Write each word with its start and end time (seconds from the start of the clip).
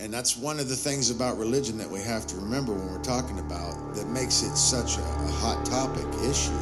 And 0.00 0.10
that's 0.10 0.34
one 0.34 0.58
of 0.58 0.66
the 0.70 0.76
things 0.76 1.10
about 1.10 1.36
religion 1.36 1.76
that 1.76 1.90
we 1.90 2.00
have 2.00 2.26
to 2.28 2.36
remember 2.36 2.72
when 2.72 2.90
we're 2.90 3.02
talking 3.02 3.38
about 3.38 3.94
that 3.94 4.06
makes 4.08 4.42
it 4.42 4.56
such 4.56 4.96
a, 4.96 5.02
a 5.02 5.30
hot 5.30 5.66
topic 5.66 6.06
issue 6.24 6.56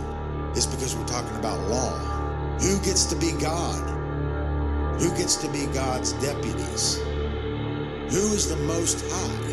is 0.56 0.66
because 0.66 0.96
we're 0.96 1.06
talking 1.06 1.36
about 1.36 1.60
law. 1.68 1.96
Who 2.58 2.80
gets 2.80 3.04
to 3.04 3.14
be 3.14 3.30
God? 3.40 3.78
Who 5.00 5.16
gets 5.16 5.36
to 5.36 5.48
be 5.52 5.66
God's 5.66 6.14
deputies? 6.14 6.96
Who 6.96 8.34
is 8.34 8.48
the 8.48 8.56
most 8.66 9.04
high? 9.08 9.52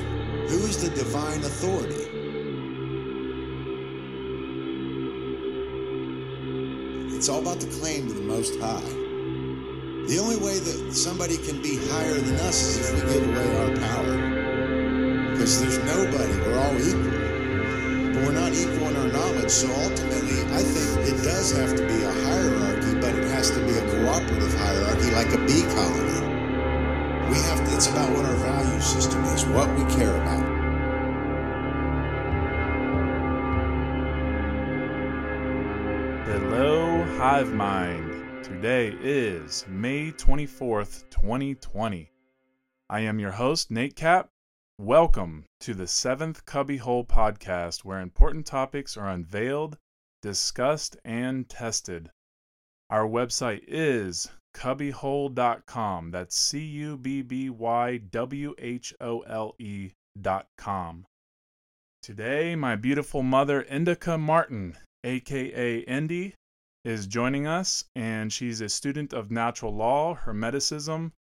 Who 0.50 0.66
is 0.66 0.82
the 0.82 0.90
divine 0.90 1.44
authority? 1.44 1.94
It's 7.16 7.30
all 7.30 7.40
about 7.40 7.60
the 7.60 7.68
claim 7.80 8.08
to 8.08 8.14
the 8.16 8.22
most 8.22 8.60
high. 8.60 9.05
The 10.08 10.20
only 10.20 10.38
way 10.38 10.60
that 10.60 10.94
somebody 10.94 11.36
can 11.36 11.64
be 11.64 11.78
higher 11.90 12.14
than 12.14 12.36
us 12.46 12.62
is 12.62 12.78
if 12.78 12.94
we 12.94 13.12
give 13.12 13.28
away 13.28 13.58
our 13.58 13.74
power. 13.90 15.32
Because 15.32 15.60
there's 15.60 15.80
nobody, 15.80 16.32
we're 16.46 16.60
all 16.62 16.78
equal. 16.78 17.10
But 18.14 18.22
we're 18.22 18.38
not 18.38 18.54
equal 18.54 18.86
in 18.86 18.98
our 18.98 19.10
knowledge, 19.10 19.50
so 19.50 19.66
ultimately, 19.82 20.46
I 20.54 20.62
think 20.62 21.10
it 21.10 21.24
does 21.24 21.58
have 21.58 21.76
to 21.76 21.82
be 21.88 22.04
a 22.04 22.12
hierarchy, 22.22 23.02
but 23.02 23.16
it 23.18 23.26
has 23.34 23.50
to 23.50 23.60
be 23.66 23.74
a 23.74 23.82
cooperative 23.82 24.54
hierarchy 24.54 25.10
like 25.10 25.34
a 25.34 25.42
bee 25.42 25.66
colony. 25.74 26.22
We 27.34 27.42
have 27.50 27.66
to, 27.66 27.74
it's 27.74 27.90
about 27.90 28.14
what 28.14 28.26
our 28.26 28.36
value 28.36 28.82
system 28.82 29.24
is, 29.34 29.44
what 29.48 29.74
we 29.74 29.86
care 29.96 30.16
about. 30.22 30.46
Hello, 36.28 37.04
Hive 37.18 37.52
Mind. 37.54 38.05
Today 38.46 38.96
is 39.02 39.66
May 39.68 40.12
24th, 40.12 41.10
2020. 41.10 42.12
I 42.92 43.00
am 43.00 43.18
your 43.18 43.32
host, 43.32 43.72
Nate 43.72 43.96
Cap. 43.96 44.30
Welcome 44.78 45.46
to 45.62 45.74
the 45.74 45.88
seventh 45.88 46.46
Cubbywhole 46.46 47.08
podcast, 47.08 47.84
where 47.84 48.00
important 48.00 48.46
topics 48.46 48.98
are 48.98 49.10
unveiled, 49.10 49.80
discussed, 50.22 50.96
and 51.04 51.50
tested. 51.50 52.12
Our 52.92 53.08
website 53.08 53.64
is 53.68 54.30
cubbywhole.com. 54.54 56.12
That's 56.12 56.38
C 56.38 56.60
U 56.60 56.98
B 56.98 57.24
B 57.24 57.50
Y 57.50 57.98
W 57.98 58.54
H 58.60 58.94
O 59.02 59.22
L 59.22 59.56
E.com. 59.58 61.06
Today, 62.04 62.56
my 62.56 62.76
beautiful 62.76 63.24
mother, 63.24 63.64
Indica 63.64 64.20
Martin, 64.20 64.78
aka 65.04 65.80
Indy, 65.80 66.36
is 66.86 67.08
joining 67.08 67.48
us, 67.48 67.84
and 67.96 68.32
she's 68.32 68.62
a 68.62 68.70
student 68.70 69.12
of 69.12 69.32
natural 69.32 69.76
law, 69.76 70.14
Hermeticism, 70.14 71.12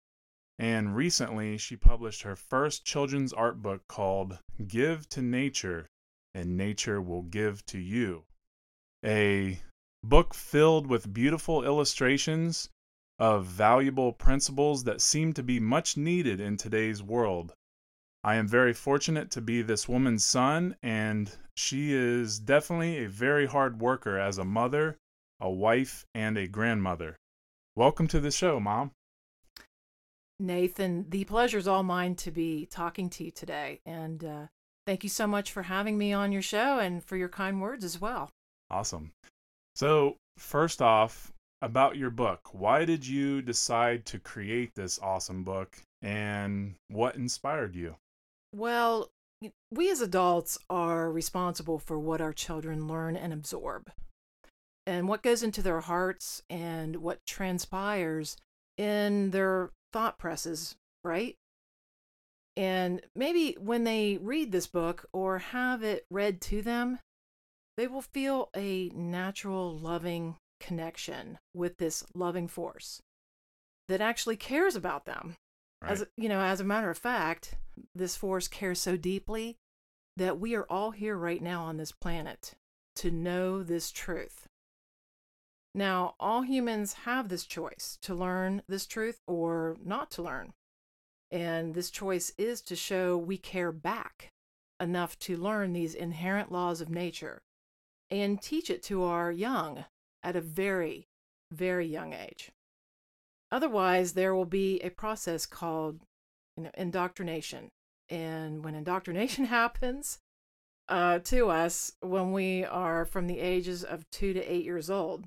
and 0.59 0.95
recently 0.95 1.57
she 1.57 1.75
published 1.75 2.23
her 2.23 2.37
first 2.37 2.85
children's 2.85 3.33
art 3.33 3.63
book 3.63 3.81
called 3.89 4.39
Give 4.69 5.09
to 5.09 5.23
Nature, 5.23 5.87
and 6.35 6.59
Nature 6.59 7.01
Will 7.01 7.23
Give 7.23 7.65
to 7.67 7.79
You. 7.79 8.25
A 9.03 9.63
book 10.03 10.35
filled 10.35 10.87
with 10.87 11.15
beautiful 11.15 11.65
illustrations 11.65 12.69
of 13.19 13.47
valuable 13.47 14.13
principles 14.13 14.85
that 14.85 15.01
seem 15.01 15.33
to 15.33 15.43
be 15.43 15.59
much 15.61 15.97
needed 15.97 16.41
in 16.41 16.59
today's 16.59 17.03
world. 17.03 17.55
I 18.23 18.35
am 18.35 18.47
very 18.47 18.75
fortunate 18.75 19.31
to 19.31 19.41
be 19.41 19.63
this 19.63 19.89
woman's 19.89 20.27
son, 20.27 20.77
and 20.83 21.35
she 21.57 21.95
is 21.95 22.39
definitely 22.39 22.99
a 22.99 23.09
very 23.09 23.47
hard 23.47 23.81
worker 23.81 24.19
as 24.19 24.37
a 24.37 24.45
mother 24.45 24.99
a 25.45 25.51
wife, 25.51 26.07
and 26.15 26.39
a 26.39 26.49
grandmother. 26.49 27.19
Welcome 27.77 28.09
to 28.09 28.19
the 28.19 28.31
show, 28.31 28.59
Mom. 28.59 28.93
Nathan, 30.41 31.05
the 31.11 31.25
pleasure's 31.25 31.69
all 31.69 31.83
mine 31.83 32.15
to 32.17 32.31
be 32.31 32.65
talking 32.65 33.11
to 33.11 33.25
you 33.25 33.31
today. 33.31 33.81
And 33.85 34.25
uh, 34.25 34.47
thank 34.87 35.03
you 35.03 35.11
so 35.11 35.27
much 35.27 35.53
for 35.53 35.65
having 35.65 35.99
me 35.99 36.15
on 36.15 36.33
your 36.33 36.41
show 36.41 36.79
and 36.79 37.05
for 37.05 37.19
your 37.19 37.29
kind 37.29 37.61
words 37.61 37.85
as 37.85 38.01
well. 38.01 38.31
Awesome. 38.71 39.13
So, 39.75 40.17
first 40.39 40.81
off, 40.81 41.31
about 41.61 41.99
your 41.99 42.11
book, 42.11 42.49
why 42.53 42.87
did 42.87 43.07
you 43.07 43.43
decide 43.43 44.07
to 44.07 44.19
create 44.19 44.75
this 44.75 44.99
awesome 45.03 45.45
book 45.45 45.77
and 46.01 46.75
what 46.89 47.17
inspired 47.17 47.75
you? 47.75 47.97
Well, 48.55 49.11
we 49.71 49.91
as 49.91 50.01
adults 50.01 50.57
are 50.71 51.13
responsible 51.13 51.79
for 51.79 51.99
what 51.99 52.23
our 52.23 52.33
children 52.33 52.89
learn 52.89 53.15
and 53.15 53.33
absorb 53.35 53.91
and 54.87 55.09
what 55.09 55.23
goes 55.23 55.43
into 55.43 55.63
their 55.63 55.81
hearts 55.81 56.43
and 56.51 56.97
what 56.97 57.25
transpires 57.27 58.37
in 58.77 59.31
their 59.31 59.71
thought 59.93 60.19
presses, 60.19 60.77
right? 61.03 61.37
And 62.57 63.03
maybe 63.17 63.57
when 63.59 63.85
they 63.85 64.19
read 64.21 64.53
this 64.53 64.67
book 64.67 65.07
or 65.13 65.39
have 65.39 65.83
it 65.83 66.05
read 66.11 66.41
to 66.43 66.63
them, 66.63 66.99
they 67.77 67.87
will 67.87 68.03
feel 68.03 68.51
a 68.57 68.91
natural, 68.95 69.77
loving 69.77 70.37
connection 70.61 71.39
with 71.53 71.79
this 71.79 72.05
loving 72.15 72.47
force 72.47 73.03
that 73.89 74.01
actually 74.01 74.37
cares 74.37 74.77
about 74.77 75.05
them. 75.05 75.37
Right. 75.83 75.93
As 75.93 76.07
you 76.17 76.29
know, 76.29 76.41
as 76.41 76.61
a 76.61 76.65
matter 76.65 76.91
of 76.91 76.99
fact, 76.99 77.57
this 77.95 78.17
force 78.17 78.49
cares 78.49 78.81
so 78.81 78.97
deeply 78.97 79.57
that 80.17 80.39
we 80.39 80.55
are 80.55 80.67
all 80.71 80.93
here 80.93 81.17
right 81.17 81.43
now 81.43 81.65
on 81.65 81.77
this 81.77 81.93
planet 81.93 82.53
to 82.97 83.11
know 83.11 83.63
this 83.63 83.91
truth. 83.91 84.47
Now, 85.75 86.15
all 86.21 86.43
humans 86.43 86.93
have 87.05 87.29
this 87.29 87.45
choice 87.45 87.99
to 88.03 88.15
learn 88.15 88.63
this 88.69 88.87
truth 88.87 89.21
or 89.27 89.77
not 89.85 90.11
to 90.13 90.23
learn. 90.23 90.53
And 91.31 91.75
this 91.75 91.91
choice 91.91 92.33
is 92.39 92.63
to 92.63 92.77
show 92.77 93.19
we 93.19 93.39
care 93.39 93.73
back 93.73 94.31
enough 94.81 95.19
to 95.21 95.37
learn 95.37 95.73
these 95.73 95.95
inherent 95.95 96.53
laws 96.53 96.81
of 96.81 96.91
nature 96.91 97.43
and 98.11 98.41
teach 98.41 98.71
it 98.71 98.83
to 98.85 99.03
our 99.03 99.33
young 99.33 99.85
at 100.23 100.37
a 100.37 100.41
very, 100.41 101.09
very 101.51 101.87
young 101.87 102.13
age. 102.13 102.53
Otherwise, 103.51 104.13
there 104.13 104.35
will 104.35 104.45
be 104.45 104.81
a 104.81 104.91
process 104.91 105.47
called 105.47 106.01
you 106.57 106.65
know, 106.65 106.71
indoctrination. 106.77 107.71
And 108.09 108.65
when 108.65 108.75
indoctrination 108.75 109.45
happens 109.47 110.19
uh, 110.89 111.19
to 111.21 111.51
us 111.51 111.93
when 112.01 112.33
we 112.33 112.65
are 112.65 113.05
from 113.05 113.27
the 113.27 113.41
ages 113.41 113.83
of 113.83 114.09
two 114.11 114.33
to 114.35 114.41
eight 114.41 114.65
years 114.65 114.91
old, 114.91 115.27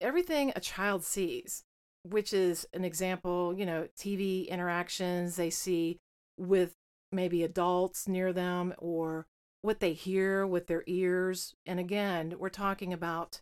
everything 0.00 0.52
a 0.54 0.60
child 0.60 1.04
sees, 1.04 1.64
which 2.02 2.32
is 2.32 2.66
an 2.72 2.84
example, 2.84 3.54
you 3.56 3.66
know, 3.66 3.88
TV 3.98 4.48
interactions 4.48 5.36
they 5.36 5.50
see 5.50 5.98
with 6.38 6.74
maybe 7.12 7.42
adults 7.42 8.06
near 8.08 8.32
them 8.32 8.74
or 8.78 9.26
what 9.62 9.80
they 9.80 9.92
hear 9.92 10.46
with 10.46 10.66
their 10.66 10.84
ears. 10.86 11.54
And 11.64 11.80
again, 11.80 12.34
we're 12.38 12.48
talking 12.48 12.92
about 12.92 13.40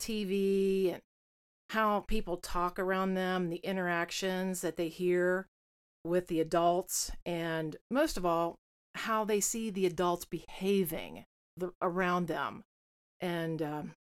TV 0.00 0.92
and 0.92 1.02
how 1.70 2.00
people 2.00 2.36
talk 2.36 2.78
around 2.78 3.14
them, 3.14 3.48
the 3.48 3.56
interactions 3.56 4.60
that 4.60 4.76
they 4.76 4.88
hear 4.88 5.46
with 6.04 6.26
the 6.26 6.40
adults, 6.40 7.12
and 7.24 7.76
most 7.90 8.16
of 8.16 8.26
all, 8.26 8.56
how 8.94 9.24
they 9.24 9.40
see 9.40 9.70
the 9.70 9.86
adults 9.86 10.24
behaving 10.24 11.24
around 11.80 12.26
them. 12.26 12.64
And 13.20 13.62
um, 13.62 13.92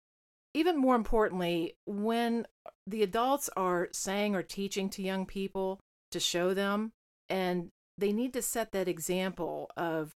even 0.53 0.77
more 0.77 0.95
importantly, 0.95 1.75
when 1.85 2.45
the 2.85 3.03
adults 3.03 3.49
are 3.55 3.89
saying 3.91 4.35
or 4.35 4.43
teaching 4.43 4.89
to 4.89 5.01
young 5.01 5.25
people 5.25 5.79
to 6.11 6.19
show 6.19 6.53
them, 6.53 6.91
and 7.29 7.69
they 7.97 8.11
need 8.11 8.33
to 8.33 8.41
set 8.41 8.71
that 8.71 8.87
example 8.87 9.69
of 9.77 10.13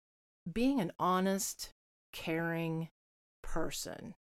being 0.51 0.79
an 0.79 0.91
honest, 0.99 1.69
caring 2.11 2.89
person. 3.41 4.15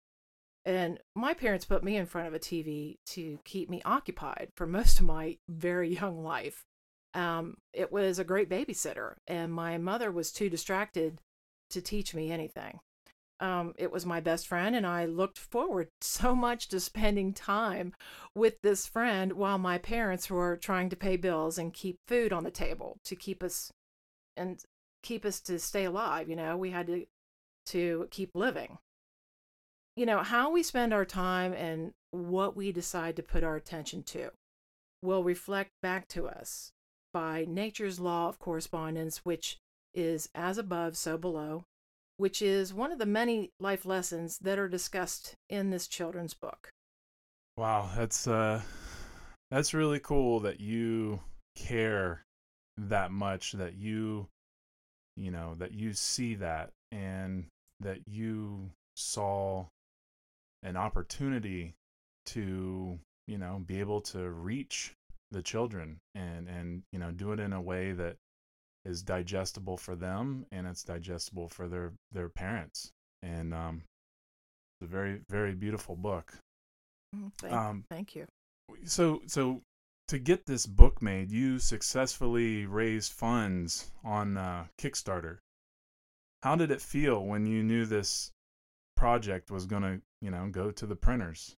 And 0.65 0.99
my 1.15 1.33
parents 1.33 1.65
put 1.65 1.83
me 1.83 1.95
in 1.95 2.05
front 2.05 2.27
of 2.27 2.33
a 2.33 2.39
TV 2.39 2.97
to 3.07 3.39
keep 3.45 3.69
me 3.69 3.81
occupied 3.85 4.49
for 4.55 4.67
most 4.67 4.99
of 4.99 5.05
my 5.05 5.37
very 5.47 5.93
young 5.95 6.23
life. 6.23 6.63
Um, 7.13 7.57
it 7.73 7.91
was 7.91 8.19
a 8.19 8.23
great 8.23 8.49
babysitter, 8.49 9.15
and 9.27 9.51
my 9.51 9.77
mother 9.77 10.11
was 10.11 10.31
too 10.31 10.49
distracted 10.49 11.19
to 11.71 11.81
teach 11.81 12.13
me 12.13 12.31
anything 12.31 12.79
um, 13.39 13.73
it 13.77 13.91
was 13.91 14.05
my 14.05 14.19
best 14.19 14.47
friend, 14.47 14.75
and 14.75 14.85
I 14.85 15.05
looked 15.05 15.37
forward 15.37 15.89
so 16.01 16.35
much 16.35 16.67
to 16.69 16.79
spending 16.79 17.33
time 17.33 17.93
with 18.35 18.61
this 18.61 18.85
friend 18.85 19.33
while 19.33 19.57
my 19.57 19.77
parents 19.77 20.29
were 20.29 20.57
trying 20.57 20.89
to 20.89 20.95
pay 20.95 21.17
bills 21.17 21.57
and 21.57 21.73
keep 21.73 21.99
food 22.07 22.33
on 22.33 22.43
the 22.43 22.51
table 22.51 22.97
to 23.05 23.15
keep 23.15 23.41
us 23.43 23.71
and 24.35 24.63
keep 25.03 25.25
us 25.25 25.39
to 25.41 25.59
stay 25.59 25.85
alive. 25.85 26.29
You 26.29 26.35
know, 26.35 26.57
we 26.57 26.71
had 26.71 26.87
to 26.87 27.05
to 27.67 28.07
keep 28.11 28.31
living. 28.33 28.79
You 29.95 30.05
know, 30.05 30.19
how 30.19 30.49
we 30.51 30.63
spend 30.63 30.93
our 30.93 31.05
time 31.05 31.53
and 31.53 31.91
what 32.11 32.55
we 32.55 32.71
decide 32.71 33.15
to 33.17 33.23
put 33.23 33.43
our 33.43 33.55
attention 33.55 34.03
to 34.03 34.31
will 35.01 35.23
reflect 35.23 35.71
back 35.81 36.07
to 36.09 36.27
us 36.27 36.71
by 37.13 37.45
nature's 37.47 37.99
law 37.99 38.27
of 38.29 38.39
correspondence, 38.39 39.25
which 39.25 39.57
is 39.93 40.29
as 40.33 40.57
above, 40.57 40.95
so 40.95 41.17
below, 41.17 41.63
which 42.19 42.41
is 42.41 42.73
one 42.73 42.91
of 42.91 42.99
the 42.99 43.05
many 43.05 43.49
life 43.61 43.85
lessons 43.85 44.37
that 44.39 44.59
are 44.59 44.67
discussed 44.67 45.35
in 45.49 45.69
this 45.69 45.87
children's 45.87 46.33
book. 46.33 46.69
Wow, 47.55 47.89
that's 47.95 48.27
uh 48.27 48.61
that's 49.49 49.73
really 49.73 49.99
cool 49.99 50.41
that 50.41 50.59
you 50.59 51.21
care 51.55 52.23
that 52.77 53.11
much 53.11 53.53
that 53.53 53.75
you 53.75 54.27
you 55.15 55.31
know 55.31 55.55
that 55.59 55.73
you 55.73 55.93
see 55.93 56.35
that 56.35 56.71
and 56.91 57.45
that 57.79 57.99
you 58.05 58.69
saw 58.95 59.65
an 60.63 60.75
opportunity 60.75 61.73
to 62.25 62.99
you 63.27 63.37
know 63.37 63.61
be 63.65 63.79
able 63.79 64.01
to 64.01 64.29
reach 64.29 64.93
the 65.31 65.41
children 65.41 65.99
and 66.15 66.49
and 66.49 66.83
you 66.91 66.99
know 66.99 67.11
do 67.11 67.31
it 67.31 67.39
in 67.39 67.53
a 67.53 67.61
way 67.61 67.93
that 67.93 68.17
is 68.85 69.01
digestible 69.01 69.77
for 69.77 69.95
them 69.95 70.45
and 70.51 70.65
it's 70.67 70.83
digestible 70.83 71.49
for 71.49 71.67
their 71.67 71.93
their 72.11 72.29
parents 72.29 72.91
and 73.21 73.53
um 73.53 73.83
it's 74.79 74.89
a 74.89 74.91
very 74.91 75.21
very 75.29 75.53
beautiful 75.53 75.95
book. 75.95 76.33
Mm, 77.15 77.31
Thank, 77.39 77.53
um 77.53 77.83
thank 77.89 78.15
you. 78.15 78.25
so 78.85 79.21
so 79.27 79.61
to 80.09 80.17
get 80.17 80.45
this 80.47 80.65
book 80.65 81.01
made 81.03 81.31
you 81.31 81.59
successfully 81.59 82.65
raised 82.65 83.11
funds 83.13 83.91
on 84.03 84.37
uh, 84.37 84.65
kickstarter. 84.79 85.37
How 86.41 86.55
did 86.55 86.71
it 86.71 86.81
feel 86.81 87.23
when 87.23 87.45
you 87.45 87.61
knew 87.61 87.85
this 87.85 88.31
project 88.95 89.51
was 89.51 89.67
going 89.67 89.83
to 89.83 90.01
you 90.21 90.31
know 90.31 90.47
go 90.51 90.71
to 90.71 90.85
the 90.87 90.95
printers? 90.95 91.55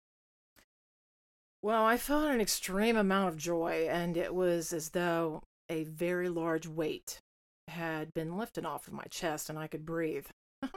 Well, 1.62 1.84
I 1.84 1.96
felt 1.96 2.24
an 2.30 2.40
extreme 2.40 2.96
amount 2.96 3.28
of 3.28 3.36
joy, 3.36 3.86
and 3.88 4.16
it 4.16 4.34
was 4.34 4.72
as 4.72 4.90
though 4.90 5.42
a 5.70 5.84
very 5.84 6.28
large 6.28 6.66
weight 6.66 7.20
had 7.68 8.12
been 8.12 8.36
lifted 8.36 8.66
off 8.66 8.88
of 8.88 8.92
my 8.92 9.04
chest 9.04 9.48
and 9.48 9.58
I 9.58 9.66
could 9.66 9.86
breathe. 9.86 10.26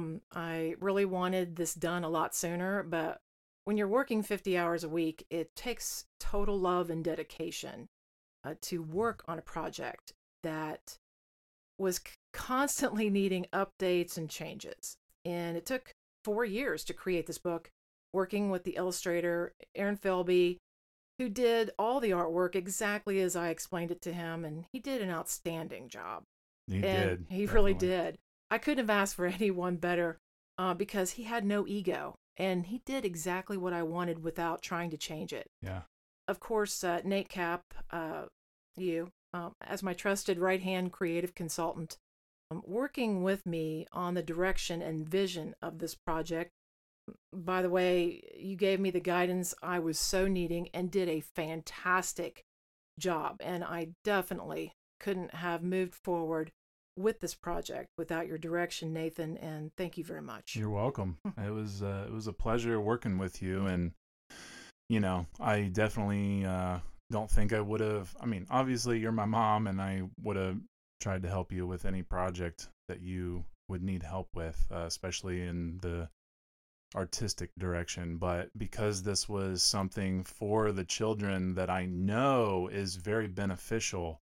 Um, 0.00 0.20
I 0.32 0.74
really 0.80 1.04
wanted 1.04 1.54
this 1.54 1.74
done 1.74 2.02
a 2.02 2.08
lot 2.08 2.34
sooner, 2.34 2.82
but 2.82 3.20
when 3.64 3.76
you're 3.76 3.86
working 3.86 4.24
50 4.24 4.58
hours 4.58 4.82
a 4.82 4.88
week, 4.88 5.24
it 5.30 5.54
takes 5.54 6.06
total 6.18 6.58
love 6.58 6.90
and 6.90 7.04
dedication 7.04 7.86
uh, 8.42 8.54
to 8.62 8.82
work 8.82 9.22
on 9.28 9.38
a 9.38 9.42
project 9.42 10.12
that 10.42 10.96
was 11.78 11.98
c- 11.98 12.14
constantly 12.32 13.10
needing 13.10 13.46
updates 13.52 14.16
and 14.16 14.28
changes. 14.28 14.96
And 15.24 15.56
it 15.56 15.66
took 15.66 15.92
four 16.24 16.44
years 16.44 16.82
to 16.84 16.92
create 16.92 17.28
this 17.28 17.38
book, 17.38 17.70
working 18.12 18.50
with 18.50 18.64
the 18.64 18.76
illustrator, 18.76 19.52
Aaron 19.76 19.96
Philby, 19.96 20.56
who 21.20 21.28
did 21.28 21.70
all 21.78 22.00
the 22.00 22.10
artwork 22.10 22.54
exactly 22.54 23.20
as 23.20 23.36
I 23.36 23.50
explained 23.50 23.90
it 23.90 24.00
to 24.02 24.12
him. 24.12 24.44
And 24.44 24.64
he 24.72 24.80
did 24.80 25.02
an 25.02 25.10
outstanding 25.10 25.88
job. 25.88 26.24
he 26.66 26.76
and 26.76 26.82
did 26.82 27.26
He 27.28 27.46
really 27.46 27.74
did. 27.74 28.18
I 28.50 28.58
couldn't 28.58 28.84
have 28.84 28.90
asked 28.90 29.14
for 29.14 29.26
anyone 29.40 29.76
better 29.76 30.18
uh, 30.58 30.74
because 30.74 31.12
he 31.12 31.24
had 31.24 31.44
no 31.44 31.66
ego. 31.66 32.16
And 32.36 32.66
he 32.66 32.80
did 32.86 33.04
exactly 33.04 33.56
what 33.56 33.72
I 33.72 33.82
wanted 33.82 34.24
without 34.24 34.62
trying 34.62 34.90
to 34.90 34.96
change 34.96 35.32
it 35.32 35.46
yeah 35.62 35.82
of 36.30 36.38
course, 36.38 36.84
uh, 36.84 37.00
Nate 37.04 37.28
Cap, 37.28 37.62
uh, 37.90 38.26
you, 38.76 39.10
um, 39.34 39.52
as 39.60 39.82
my 39.82 39.94
trusted 39.94 40.38
right 40.38 40.62
hand 40.62 40.92
creative 40.92 41.34
consultant, 41.34 41.98
um, 42.52 42.62
working 42.64 43.24
with 43.24 43.44
me 43.44 43.86
on 43.92 44.14
the 44.14 44.22
direction 44.22 44.80
and 44.80 45.08
vision 45.08 45.54
of 45.60 45.80
this 45.80 45.96
project. 45.96 46.52
By 47.32 47.62
the 47.62 47.70
way, 47.70 48.22
you 48.38 48.56
gave 48.56 48.80
me 48.80 48.90
the 48.90 49.00
guidance 49.00 49.54
I 49.62 49.78
was 49.78 49.98
so 49.98 50.28
needing 50.28 50.68
and 50.74 50.90
did 50.90 51.08
a 51.08 51.20
fantastic 51.20 52.44
job. 52.98 53.40
And 53.40 53.64
I 53.64 53.88
definitely 54.04 54.74
couldn't 54.98 55.34
have 55.34 55.62
moved 55.62 55.94
forward 55.94 56.52
with 56.96 57.20
this 57.20 57.34
project 57.34 57.88
without 57.96 58.26
your 58.26 58.38
direction, 58.38 58.92
Nathan. 58.92 59.36
And 59.38 59.70
thank 59.76 59.96
you 59.96 60.04
very 60.04 60.22
much. 60.22 60.54
You're 60.56 60.70
welcome. 60.70 61.18
it 61.38 61.52
was 61.52 61.82
uh, 61.82 62.04
it 62.06 62.12
was 62.12 62.26
a 62.26 62.32
pleasure 62.32 62.80
working 62.80 63.18
with 63.18 63.42
you, 63.42 63.66
and 63.66 63.92
you 64.88 65.00
know, 65.00 65.26
I 65.40 65.62
definitely 65.62 66.44
uh, 66.44 66.78
don't 67.10 67.30
think 67.30 67.52
I 67.52 67.60
would 67.60 67.80
have. 67.80 68.14
I 68.20 68.26
mean, 68.26 68.46
obviously, 68.50 68.98
you're 68.98 69.12
my 69.12 69.24
mom, 69.24 69.66
and 69.66 69.80
I 69.80 70.02
would 70.22 70.36
have 70.36 70.58
tried 71.00 71.22
to 71.22 71.28
help 71.28 71.52
you 71.52 71.66
with 71.66 71.84
any 71.84 72.02
project 72.02 72.68
that 72.88 73.00
you 73.00 73.44
would 73.68 73.82
need 73.82 74.02
help 74.02 74.28
with, 74.34 74.66
uh, 74.70 74.80
especially 74.80 75.42
in 75.42 75.78
the 75.80 76.08
artistic 76.94 77.50
direction. 77.58 78.16
But 78.16 78.50
because 78.56 79.02
this 79.02 79.28
was 79.28 79.62
something 79.62 80.24
for 80.24 80.72
the 80.72 80.84
children 80.84 81.54
that 81.54 81.70
I 81.70 81.86
know 81.86 82.68
is 82.68 82.96
very 82.96 83.28
beneficial 83.28 84.20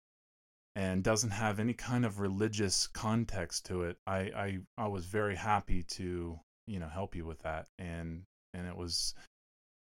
and 0.77 1.03
doesn't 1.03 1.31
have 1.31 1.59
any 1.59 1.75
kind 1.75 2.05
of 2.05 2.21
religious 2.21 2.87
context 2.87 3.67
to 3.67 3.83
it, 3.83 3.99
I 4.07 4.19
I, 4.19 4.59
I 4.79 4.89
was 4.89 5.05
very 5.07 5.37
happy 5.37 5.83
to 5.95 6.39
you 6.67 6.79
know 6.79 6.89
help 6.89 7.15
you 7.15 7.25
with 7.25 7.41
that, 7.41 7.67
and 7.79 8.23
and 8.55 8.67
it 8.67 8.77
was 8.77 9.15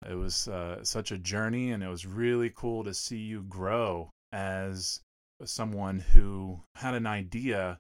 it 0.08 0.14
was 0.14 0.48
uh, 0.48 0.82
such 0.84 1.12
a 1.12 1.18
journey, 1.18 1.70
and 1.70 1.82
it 1.82 1.88
was 1.88 2.06
really 2.06 2.50
cool 2.50 2.84
to 2.84 2.94
see 2.94 3.18
you 3.18 3.42
grow 3.42 4.10
as 4.32 5.00
someone 5.44 6.00
who 6.00 6.60
had 6.76 6.94
an 6.94 7.06
idea 7.06 7.78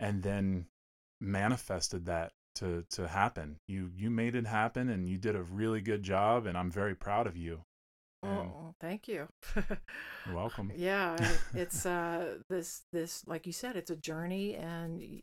and 0.00 0.22
then 0.22 0.66
manifested 1.20 2.06
that 2.06 2.32
to 2.56 2.84
to 2.90 3.08
happen. 3.08 3.56
You 3.68 3.90
you 3.96 4.10
made 4.10 4.34
it 4.34 4.46
happen, 4.46 4.88
and 4.88 5.08
you 5.08 5.18
did 5.18 5.36
a 5.36 5.42
really 5.42 5.80
good 5.80 6.02
job, 6.02 6.46
and 6.46 6.56
I'm 6.56 6.70
very 6.70 6.94
proud 6.94 7.26
of 7.26 7.36
you. 7.36 7.62
And 8.22 8.50
Oh, 8.54 8.74
thank 8.80 9.08
you. 9.08 9.28
you're 9.56 10.34
welcome. 10.34 10.70
yeah 10.76 11.16
it's 11.54 11.84
uh 11.84 12.36
this 12.48 12.82
this 12.92 13.26
like 13.26 13.46
you 13.46 13.52
said 13.52 13.74
it's 13.76 13.90
a 13.90 13.96
journey 13.96 14.54
and 14.54 15.22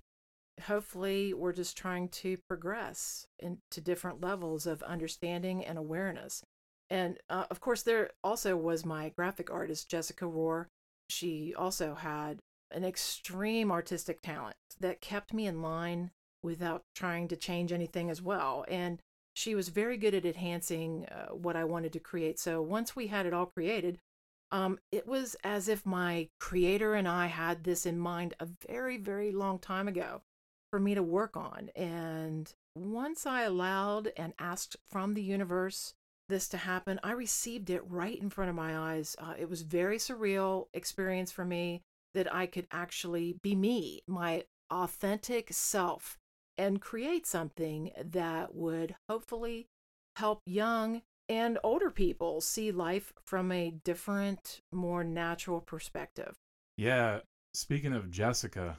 hopefully 0.64 1.34
we're 1.34 1.54
just 1.54 1.78
trying 1.78 2.10
to 2.10 2.38
progress 2.50 3.26
into 3.40 3.80
different 3.82 4.20
levels 4.22 4.68
of 4.68 4.84
understanding 4.84 5.66
and 5.66 5.78
awareness 5.78 6.44
and 6.90 7.18
uh, 7.30 7.46
of 7.50 7.62
course 7.62 7.84
there 7.84 8.10
also 8.24 8.58
was 8.58 8.86
my 8.86 9.10
graphic 9.18 9.50
artist 9.50 9.90
jessica 9.90 10.26
rohr 10.26 10.66
she 11.10 11.54
also 11.56 11.96
had 11.96 12.40
an 12.72 12.84
extreme 12.84 13.72
artistic 13.72 14.22
talent 14.22 14.58
that 14.80 15.00
kept 15.00 15.34
me 15.34 15.48
in 15.48 15.62
line 15.62 16.12
without 16.44 16.84
trying 16.96 17.28
to 17.28 17.36
change 17.36 17.72
anything 17.72 18.10
as 18.10 18.22
well 18.22 18.66
and 18.68 19.00
she 19.34 19.56
was 19.56 19.70
very 19.70 19.96
good 19.96 20.14
at 20.14 20.26
enhancing 20.26 21.06
uh, 21.06 21.28
what 21.28 21.56
i 21.56 21.64
wanted 21.64 21.94
to 21.94 22.00
create 22.00 22.40
so 22.40 22.62
once 22.62 22.96
we 22.96 23.08
had 23.08 23.26
it 23.26 23.34
all 23.34 23.46
created 23.46 24.00
um, 24.52 24.80
it 24.92 25.08
was 25.08 25.36
as 25.44 25.68
if 25.68 25.86
my 25.86 26.30
creator 26.40 26.96
and 26.96 27.08
I 27.08 27.28
had 27.28 27.64
this 27.64 27.86
in 27.86 28.00
mind 28.00 28.34
a 28.40 28.48
very, 28.68 28.98
very 28.98 29.32
long 29.32 29.60
time 29.60 29.88
ago 29.88 30.22
for 30.72 30.80
me 30.80 30.96
to 30.96 31.04
work 31.04 31.38
on. 31.38 31.70
And 31.76 32.52
once 32.76 33.26
I 33.26 33.44
allowed 33.44 34.12
and 34.18 34.34
asked 34.40 34.76
from 34.90 35.14
the 35.14 35.24
universe 35.24 35.94
this 36.30 36.48
to 36.50 36.58
happen, 36.58 37.00
I 37.04 37.12
received 37.12 37.70
it 37.70 37.84
right 37.88 38.20
in 38.20 38.30
front 38.30 38.50
of 38.50 38.56
my 38.56 38.78
eyes. 38.78 39.16
Uh, 39.20 39.34
it 39.38 39.50
was 39.50 39.62
very 39.62 39.98
surreal 39.98 40.68
experience 40.74 41.32
for 41.32 41.46
me 41.46 41.82
that 42.14 42.34
I 42.34 42.48
could 42.48 42.68
actually 42.72 43.38
be 43.44 43.56
me, 43.56 44.02
my 44.08 44.46
authentic 44.72 45.54
self, 45.54 46.18
and 46.60 46.82
create 46.82 47.26
something 47.26 47.92
that 48.04 48.54
would 48.54 48.96
hopefully 49.10 49.66
help 50.18 50.42
young 50.46 51.02
and 51.30 51.58
older 51.64 51.90
people 51.90 52.42
see 52.42 52.72
life 52.72 53.14
from 53.24 53.52
a 53.52 53.72
different, 53.86 54.60
more 54.72 55.04
natural 55.04 55.62
perspective. 55.62 56.36
Yeah, 56.76 57.20
speaking 57.54 57.94
of 57.94 58.12
Jessica, 58.12 58.78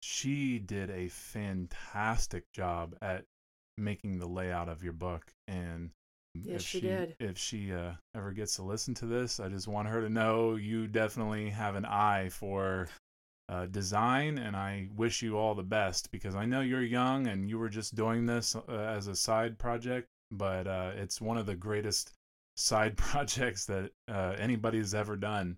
she 0.00 0.58
did 0.58 0.90
a 0.90 1.08
fantastic 1.08 2.44
job 2.52 2.96
at 3.00 3.24
making 3.76 4.18
the 4.18 4.26
layout 4.28 4.68
of 4.68 4.82
your 4.82 4.92
book 4.92 5.24
and 5.46 5.90
Yes, 6.34 6.62
if 6.62 6.68
she 6.68 6.80
did. 6.80 7.16
if 7.18 7.38
she 7.38 7.72
uh, 7.72 7.92
ever 8.14 8.30
gets 8.32 8.56
to 8.56 8.62
listen 8.62 8.94
to 8.94 9.06
this 9.06 9.40
i 9.40 9.48
just 9.48 9.66
want 9.66 9.88
her 9.88 10.00
to 10.02 10.10
know 10.10 10.54
you 10.54 10.86
definitely 10.86 11.50
have 11.50 11.74
an 11.74 11.84
eye 11.84 12.28
for 12.28 12.86
uh, 13.48 13.66
design 13.66 14.38
and 14.38 14.54
i 14.56 14.88
wish 14.96 15.22
you 15.22 15.36
all 15.38 15.54
the 15.54 15.62
best 15.62 16.10
because 16.10 16.34
i 16.34 16.44
know 16.44 16.60
you're 16.60 16.82
young 16.82 17.26
and 17.28 17.48
you 17.48 17.58
were 17.58 17.68
just 17.68 17.94
doing 17.94 18.26
this 18.26 18.54
uh, 18.54 18.72
as 18.72 19.06
a 19.06 19.14
side 19.16 19.58
project 19.58 20.08
but 20.30 20.66
uh, 20.66 20.90
it's 20.96 21.20
one 21.20 21.38
of 21.38 21.46
the 21.46 21.54
greatest 21.54 22.12
side 22.56 22.96
projects 23.08 23.64
that 23.64 23.90
uh, 24.08 24.34
anybody's 24.38 24.94
ever 24.94 25.16
done 25.16 25.56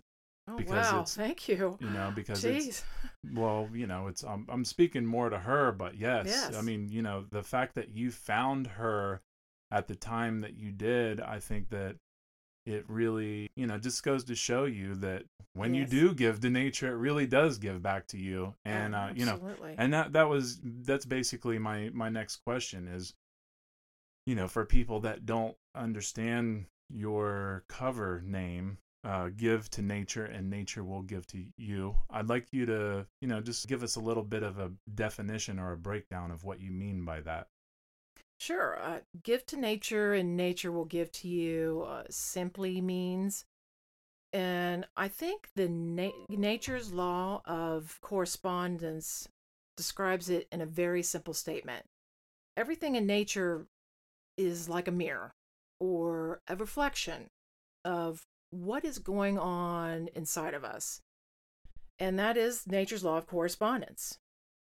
Oh, 0.49 0.59
wow. 0.67 1.05
Thank 1.07 1.49
you. 1.49 1.77
you 1.81 1.91
know 1.91 2.13
because 2.15 2.45
it's 2.45 2.83
well, 3.35 3.69
you 3.73 3.87
know, 3.87 4.09
it's 4.09 4.25
I'm 4.25 4.47
I'm 4.49 4.65
speaking 4.65 5.07
more 5.07 5.31
to 5.31 5.39
her, 5.39 5.71
but 5.73 5.97
yes, 5.97 6.27
I 6.57 6.63
mean, 6.63 6.89
you 6.89 7.03
know, 7.03 7.25
the 7.31 7.43
fact 7.43 7.75
that 7.77 7.91
you 7.91 8.11
found 8.11 8.67
her 8.67 9.21
at 9.71 9.87
the 9.87 9.95
time 9.95 10.41
that 10.41 10.57
you 10.57 10.73
did, 10.73 11.21
I 11.21 11.39
think 11.39 11.69
that 11.71 11.97
it 12.67 12.85
really, 12.89 13.51
you 13.57 13.67
know, 13.67 13.79
just 13.79 14.03
goes 14.03 14.25
to 14.25 14.35
show 14.35 14.65
you 14.65 14.95
that 14.97 15.25
when 15.55 15.75
you 15.75 15.85
do 15.87 16.15
give 16.15 16.41
to 16.41 16.51
nature, 16.51 16.93
it 16.93 16.97
really 16.97 17.27
does 17.27 17.59
give 17.59 17.83
back 17.83 18.07
to 18.09 18.19
you. 18.19 18.55
And 18.65 18.95
Oh, 18.95 18.99
uh, 18.99 19.13
you 19.15 19.25
know, 19.27 19.39
and 19.79 19.93
that 19.95 20.13
that 20.13 20.29
was 20.29 20.61
that's 20.63 21.05
basically 21.05 21.59
my 21.59 21.91
my 21.93 22.09
next 22.09 22.37
question 22.45 22.87
is 22.89 23.15
you 24.27 24.35
know, 24.35 24.47
for 24.47 24.65
people 24.65 25.01
that 25.01 25.27
don't 25.27 25.57
understand 25.75 26.67
your 26.93 27.65
cover 27.69 28.23
name, 28.25 28.79
uh, 29.03 29.31
give 29.35 29.71
to 29.71 29.83
nature 29.83 30.25
and 30.25 30.51
nature 30.51 30.85
will 30.85 31.03
give 31.03 31.27
to 31.29 31.43
you. 31.57 31.97
I'd 32.11 32.29
like 32.29 32.47
you 32.53 32.67
to, 32.67 33.07
you 33.21 33.29
know, 33.29 33.41
just 33.41 33.67
give 33.67 33.83
us 33.83 33.97
a 33.97 34.01
little 34.01 34.23
bit 34.23 34.43
of 34.43 34.59
a 34.59 34.71
definition 34.95 35.59
or 35.59 35.73
a 35.73 35.77
breakdown 35.77 36.31
of 36.31 36.45
what 36.45 36.61
you 36.61 36.71
mean 36.71 37.05
by 37.05 37.21
that. 37.23 37.49
Sure. 38.41 38.79
Uh, 38.81 39.01
give 39.23 39.45
to 39.47 39.57
nature 39.57 40.15
and 40.15 40.37
nature 40.37 40.73
will 40.73 40.85
give 40.87 41.13
to 41.13 41.29
you 41.29 41.85
uh, 41.87 42.05
simply 42.11 42.81
means 42.81 43.45
And 44.33 44.87
I 44.97 45.09
think 45.09 45.51
the 45.57 45.69
na- 45.69 46.13
nature's 46.29 46.93
law 46.93 47.43
of 47.47 47.99
correspondence 48.03 49.29
describes 49.77 50.31
it 50.31 50.49
in 50.53 50.61
a 50.61 50.67
very 50.67 51.03
simple 51.03 51.35
statement. 51.35 51.87
Everything 52.57 52.97
in 52.97 53.07
nature 53.07 53.67
is 54.39 54.69
like 54.69 54.89
a 54.89 54.93
mirror 54.93 55.35
or 55.81 56.43
a 56.49 56.57
reflection 56.57 57.31
of 57.85 58.27
what 58.51 58.85
is 58.85 58.99
going 59.01 59.39
on 59.39 60.09
inside 60.15 60.55
of 60.55 60.65
us. 60.65 61.03
And 61.99 62.19
that 62.19 62.37
is 62.37 62.67
nature's 62.67 63.05
law 63.05 63.19
of 63.19 63.27
correspondence. 63.27 64.19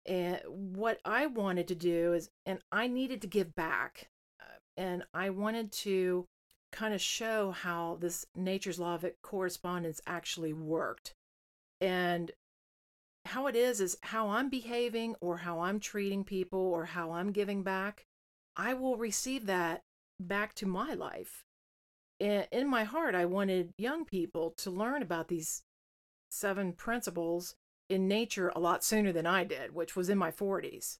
And 0.10 0.42
what 0.48 1.00
I 1.06 1.28
wanted 1.28 1.68
to 1.68 1.76
do 1.76 2.14
is, 2.14 2.32
and 2.44 2.60
I 2.72 2.88
needed 2.88 3.22
to 3.22 3.28
give 3.28 3.54
back, 3.54 4.10
uh, 4.42 4.58
and 4.76 5.04
I 5.14 5.30
wanted 5.30 5.72
to 5.84 6.26
kind 6.72 6.96
of 6.96 7.02
show 7.02 7.52
how 7.52 7.98
this 8.02 8.26
nature's 8.36 8.80
law 8.80 8.96
of 8.96 9.06
correspondence 9.22 10.02
actually 10.08 10.52
worked. 10.52 11.14
And 11.80 12.32
how 13.26 13.46
it 13.46 13.56
is, 13.56 13.80
is 13.80 13.98
how 14.02 14.30
I'm 14.30 14.50
behaving 14.50 15.16
or 15.22 15.38
how 15.38 15.60
I'm 15.60 15.80
treating 15.80 16.24
people 16.24 16.60
or 16.60 16.86
how 16.86 17.12
I'm 17.12 17.32
giving 17.32 17.62
back. 17.62 18.06
I 18.58 18.74
will 18.74 18.98
receive 18.98 19.46
that 19.46 19.84
back 20.20 20.56
to 20.56 20.66
my 20.66 20.96
life. 20.96 21.46
In 22.20 22.68
my 22.68 22.84
heart, 22.84 23.14
I 23.14 23.26
wanted 23.26 23.74
young 23.78 24.06
people 24.06 24.54
to 24.58 24.72
learn 24.72 25.04
about 25.04 25.28
these 25.28 25.62
seven 26.32 26.74
principles 26.74 27.56
in 27.90 28.08
nature 28.08 28.52
a 28.56 28.60
lot 28.60 28.84
sooner 28.84 29.12
than 29.12 29.26
I 29.26 29.44
did, 29.44 29.74
which 29.74 29.96
was 29.96 30.10
in 30.10 30.18
my 30.18 30.32
40s. 30.32 31.00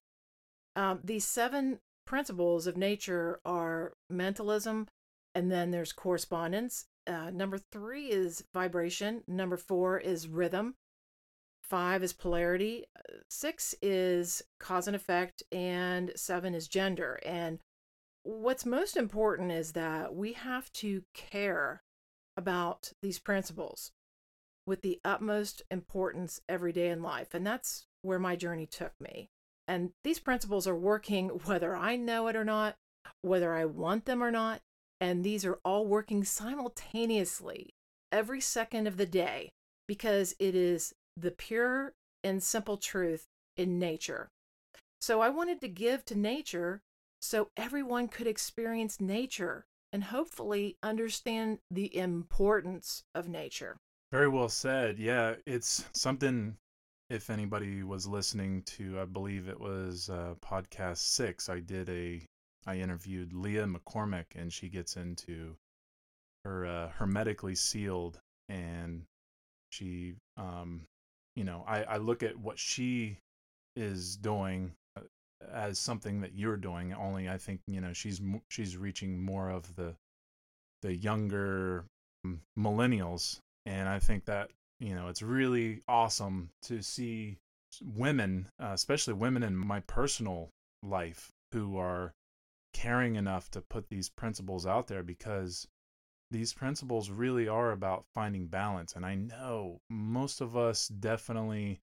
Um, 0.76 1.00
these 1.02 1.24
seven 1.24 1.78
principles 2.06 2.66
of 2.66 2.76
nature 2.76 3.40
are 3.44 3.94
mentalism, 4.08 4.88
and 5.34 5.50
then 5.50 5.70
there's 5.70 5.92
correspondence. 5.92 6.86
Uh, 7.06 7.30
number 7.30 7.58
three 7.58 8.06
is 8.06 8.44
vibration. 8.52 9.22
Number 9.26 9.56
four 9.56 9.98
is 9.98 10.28
rhythm. 10.28 10.74
Five 11.62 12.02
is 12.02 12.12
polarity. 12.12 12.84
Uh, 12.96 13.18
six 13.28 13.74
is 13.80 14.42
cause 14.58 14.86
and 14.86 14.96
effect. 14.96 15.42
And 15.52 16.12
seven 16.16 16.54
is 16.54 16.68
gender. 16.68 17.20
And 17.24 17.60
what's 18.22 18.66
most 18.66 18.96
important 18.96 19.52
is 19.52 19.72
that 19.72 20.14
we 20.14 20.32
have 20.32 20.72
to 20.74 21.04
care 21.14 21.82
about 22.36 22.92
these 23.02 23.18
principles 23.18 23.92
with 24.66 24.82
the 24.82 25.00
utmost 25.04 25.62
importance 25.70 26.40
every 26.48 26.72
day 26.72 26.88
in 26.88 27.02
life. 27.02 27.34
And 27.34 27.46
that's 27.46 27.86
where 28.02 28.18
my 28.18 28.36
journey 28.36 28.66
took 28.66 28.92
me. 29.00 29.28
And 29.66 29.90
these 30.04 30.18
principles 30.18 30.66
are 30.66 30.76
working 30.76 31.28
whether 31.44 31.76
I 31.76 31.96
know 31.96 32.28
it 32.28 32.36
or 32.36 32.44
not, 32.44 32.76
whether 33.22 33.54
I 33.54 33.64
want 33.64 34.04
them 34.04 34.22
or 34.22 34.30
not. 34.30 34.60
And 35.00 35.24
these 35.24 35.44
are 35.44 35.58
all 35.64 35.86
working 35.86 36.24
simultaneously 36.24 37.74
every 38.12 38.40
second 38.40 38.86
of 38.86 38.96
the 38.96 39.06
day 39.06 39.50
because 39.88 40.34
it 40.38 40.54
is 40.54 40.92
the 41.16 41.30
pure 41.30 41.94
and 42.22 42.42
simple 42.42 42.76
truth 42.76 43.26
in 43.56 43.78
nature. 43.78 44.28
So 45.00 45.20
I 45.20 45.30
wanted 45.30 45.60
to 45.62 45.68
give 45.68 46.04
to 46.06 46.14
nature 46.14 46.82
so 47.20 47.48
everyone 47.56 48.08
could 48.08 48.26
experience 48.26 49.00
nature 49.00 49.64
and 49.92 50.04
hopefully 50.04 50.76
understand 50.82 51.58
the 51.70 51.94
importance 51.96 53.04
of 53.14 53.28
nature. 53.28 53.78
Very 54.12 54.28
well 54.28 54.48
said. 54.48 54.98
Yeah, 54.98 55.36
it's 55.46 55.84
something. 55.92 56.56
If 57.10 57.30
anybody 57.30 57.82
was 57.82 58.06
listening 58.06 58.62
to, 58.62 59.00
I 59.00 59.04
believe 59.04 59.48
it 59.48 59.58
was 59.58 60.08
uh, 60.08 60.34
podcast 60.40 60.98
six, 60.98 61.48
I 61.48 61.58
did 61.58 61.88
a, 61.88 62.22
I 62.66 62.76
interviewed 62.76 63.32
Leah 63.32 63.66
McCormick, 63.66 64.26
and 64.36 64.52
she 64.52 64.68
gets 64.68 64.96
into 64.96 65.56
her 66.44 66.66
uh, 66.66 66.88
hermetically 66.90 67.56
sealed, 67.56 68.20
and 68.48 69.02
she, 69.70 70.14
um, 70.36 70.82
you 71.34 71.42
know, 71.42 71.64
I, 71.66 71.82
I 71.82 71.96
look 71.96 72.22
at 72.22 72.36
what 72.36 72.60
she 72.60 73.18
is 73.74 74.16
doing 74.16 74.72
uh, 74.96 75.02
as 75.52 75.78
something 75.80 76.20
that 76.20 76.34
you're 76.34 76.56
doing. 76.56 76.92
Only 76.94 77.28
I 77.28 77.38
think 77.38 77.60
you 77.66 77.80
know 77.80 77.92
she's 77.92 78.20
she's 78.48 78.76
reaching 78.76 79.20
more 79.22 79.50
of 79.50 79.74
the 79.74 79.94
the 80.82 80.94
younger 80.94 81.84
mm, 82.24 82.38
millennials 82.58 83.40
and 83.66 83.88
I 83.88 83.98
think 83.98 84.24
that 84.26 84.50
you 84.78 84.94
know 84.94 85.08
it's 85.08 85.22
really 85.22 85.82
awesome 85.88 86.50
to 86.62 86.82
see 86.82 87.38
women, 87.82 88.48
uh, 88.60 88.70
especially 88.72 89.14
women 89.14 89.42
in 89.42 89.56
my 89.56 89.80
personal 89.80 90.50
life, 90.82 91.32
who 91.52 91.78
are 91.78 92.14
caring 92.72 93.16
enough 93.16 93.50
to 93.50 93.60
put 93.60 93.88
these 93.88 94.08
principles 94.08 94.66
out 94.66 94.86
there 94.86 95.02
because 95.02 95.66
these 96.30 96.54
principles 96.54 97.10
really 97.10 97.48
are 97.48 97.72
about 97.72 98.04
finding 98.14 98.46
balance. 98.46 98.94
And 98.94 99.04
I 99.04 99.16
know 99.16 99.80
most 99.88 100.40
of 100.40 100.56
us 100.56 100.88
definitely 100.88 101.80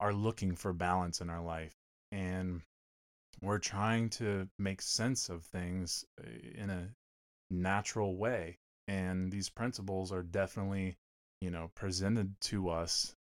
are 0.00 0.12
looking 0.12 0.56
for 0.56 0.72
balance 0.72 1.20
in 1.20 1.28
our 1.28 1.42
life. 1.42 1.76
And 2.10 2.62
we're 3.42 3.58
trying 3.58 4.08
to 4.10 4.48
make 4.58 4.80
sense 4.82 5.28
of 5.28 5.44
things 5.44 6.04
uh, 6.18 6.28
in 6.54 6.70
a 6.70 6.88
natural 7.50 8.16
way. 8.16 8.58
And 8.88 9.30
these 9.30 9.50
principles 9.50 10.10
are 10.10 10.22
definitely 10.22 10.96
you 11.40 11.50
know, 11.50 11.70
presented 11.74 12.34
to 12.40 12.68
us 12.68 13.14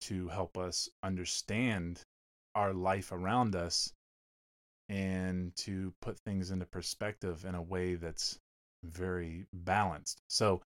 to 0.00 0.28
help 0.28 0.56
us 0.56 0.88
understand 1.02 2.00
our 2.54 2.72
life 2.72 3.12
around 3.12 3.54
us 3.54 3.92
and 4.88 5.54
to 5.56 5.92
put 6.00 6.18
things 6.18 6.50
into 6.50 6.64
perspective 6.64 7.44
in 7.44 7.54
a 7.54 7.62
way 7.62 7.94
that's 7.94 8.38
very 8.84 9.46
balanced. 9.52 10.20
So 10.28 10.62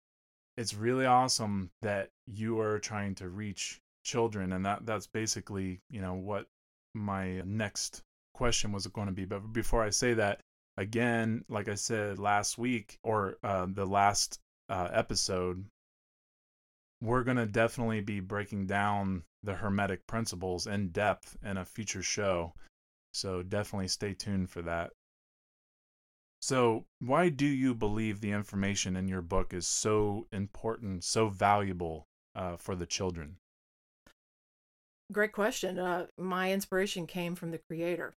it's 0.57 0.75
really 0.75 1.07
awesome 1.07 1.71
that 1.83 2.11
you 2.27 2.61
are 2.61 2.79
trying 2.79 3.15
to 3.17 3.29
reach 3.29 3.81
children 4.05 4.53
and 4.53 4.65
that 4.65 4.87
that's 4.87 5.07
basically, 5.07 5.81
you 5.91 6.01
know, 6.01 6.15
what 6.15 6.47
my 6.95 7.43
next 7.45 8.03
question 8.33 8.73
was 8.73 8.87
going 8.87 9.09
to 9.09 9.13
be. 9.13 9.27
But 9.27 9.53
before 9.53 9.83
I 9.83 9.91
say 9.91 10.15
that, 10.15 10.41
again, 10.77 11.45
like 11.49 11.69
I 11.69 11.75
said 11.75 12.19
last 12.19 12.57
week 12.57 12.99
or 13.03 13.37
uh, 13.43 13.67
the 13.69 13.87
last 13.87 14.39
uh, 14.69 14.89
episode, 14.93 15.67
we're 17.01 17.25
going 17.25 17.37
to 17.37 17.47
definitely 17.47 18.01
be 18.01 18.21
breaking 18.21 18.67
down 18.67 19.23
the 19.43 19.55
Hermetic 19.55 20.07
principles 20.07 20.67
in 20.67 20.89
depth 20.89 21.37
in 21.45 21.57
a 21.57 21.65
future 21.65 22.03
show. 22.03 22.55
So 23.13 23.43
definitely 23.43 23.89
stay 23.89 24.15
tuned 24.15 24.51
for 24.51 24.63
that. 24.63 24.91
So, 26.43 26.85
why 27.01 27.31
do 27.31 27.47
you 27.47 27.75
believe 27.75 28.21
the 28.21 28.31
information 28.31 28.95
in 28.95 29.09
your 29.09 29.23
book 29.23 29.55
is 29.55 29.67
so 29.67 30.27
important, 30.31 31.03
so 31.03 31.29
valuable 31.29 32.07
uh, 32.35 32.57
for 32.57 32.77
the 32.77 32.87
children? 32.87 33.39
Great 35.11 35.33
question. 35.33 35.79
Uh, 35.79 36.07
my 36.19 36.53
inspiration 36.53 37.07
came 37.07 37.35
from 37.35 37.53
the 37.53 37.61
creator. 37.69 38.15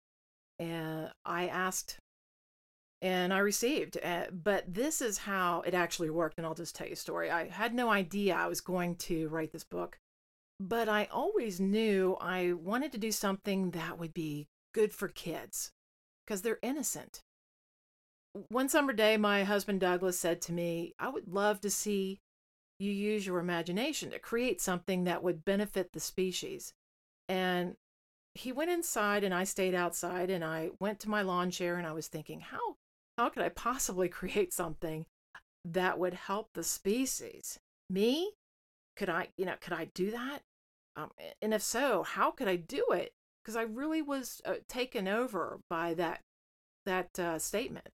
And 0.59 1.09
I 1.25 1.47
asked 1.47 1.97
and 3.01 3.33
I 3.33 3.39
received. 3.39 3.97
Uh, 4.03 4.25
but 4.31 4.65
this 4.67 5.01
is 5.01 5.19
how 5.19 5.61
it 5.61 5.73
actually 5.73 6.09
worked. 6.09 6.37
And 6.37 6.45
I'll 6.45 6.55
just 6.55 6.75
tell 6.75 6.87
you 6.87 6.93
a 6.93 6.97
story. 6.97 7.31
I 7.31 7.47
had 7.47 7.73
no 7.73 7.89
idea 7.89 8.35
I 8.35 8.47
was 8.47 8.61
going 8.61 8.95
to 8.97 9.29
write 9.29 9.51
this 9.51 9.63
book, 9.63 9.97
but 10.59 10.89
I 10.89 11.07
always 11.11 11.59
knew 11.59 12.17
I 12.19 12.53
wanted 12.53 12.91
to 12.93 12.97
do 12.97 13.11
something 13.11 13.71
that 13.71 13.97
would 13.97 14.13
be 14.13 14.47
good 14.73 14.93
for 14.93 15.07
kids 15.07 15.71
because 16.25 16.41
they're 16.41 16.59
innocent. 16.61 17.21
One 18.49 18.69
summer 18.69 18.93
day, 18.93 19.17
my 19.17 19.43
husband 19.43 19.79
Douglas 19.79 20.19
said 20.19 20.41
to 20.43 20.53
me, 20.53 20.93
I 20.99 21.09
would 21.09 21.27
love 21.27 21.61
to 21.61 21.69
see 21.69 22.19
you 22.77 22.91
use 22.91 23.25
your 23.25 23.39
imagination 23.39 24.11
to 24.11 24.19
create 24.19 24.61
something 24.61 25.03
that 25.03 25.23
would 25.23 25.43
benefit 25.43 25.91
the 25.91 25.99
species. 25.99 26.73
And 27.27 27.75
he 28.35 28.51
went 28.51 28.69
inside 28.69 29.23
and 29.23 29.33
I 29.33 29.43
stayed 29.43 29.75
outside 29.75 30.29
and 30.29 30.43
I 30.43 30.69
went 30.79 30.99
to 31.01 31.09
my 31.09 31.21
lawn 31.21 31.51
chair 31.51 31.77
and 31.77 31.85
I 31.85 31.91
was 31.91 32.07
thinking, 32.07 32.39
how 32.39 32.75
how 33.19 33.27
could 33.27 33.43
I 33.43 33.49
possibly 33.49 34.07
create 34.07 34.53
something 34.53 35.05
that 35.65 35.99
would 35.99 36.13
help 36.13 36.47
the 36.53 36.63
species? 36.63 37.59
Me? 37.89 38.31
Could 38.95 39.09
I, 39.09 39.27
you 39.37 39.45
know, 39.45 39.55
could 39.59 39.73
I 39.73 39.89
do 39.93 40.09
that? 40.11 40.39
Um, 40.95 41.11
and 41.41 41.53
if 41.53 41.61
so, 41.61 42.03
how 42.03 42.31
could 42.31 42.47
I 42.47 42.55
do 42.55 42.85
it? 42.93 43.11
Because 43.43 43.57
I 43.57 43.63
really 43.63 44.01
was 44.01 44.41
uh, 44.45 44.55
taken 44.69 45.05
over 45.09 45.59
by 45.69 45.93
that 45.95 46.21
that 46.85 47.19
uh, 47.19 47.39
statement. 47.39 47.89